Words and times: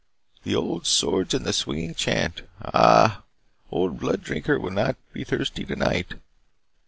The 0.41 0.55
old 0.55 0.87
swords 0.87 1.35
and 1.35 1.45
the 1.45 1.53
swinging 1.53 1.93
chant. 1.93 2.41
Ah, 2.59 3.21
Old 3.69 3.99
Blood 3.99 4.23
Drinker 4.23 4.59
will 4.59 4.71
not 4.71 4.95
be 5.13 5.23
thirsty 5.23 5.63
tonight. 5.63 6.15